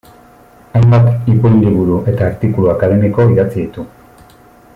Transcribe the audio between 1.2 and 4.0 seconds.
ipuin liburu eta artikulu akademiko idatzi ditu.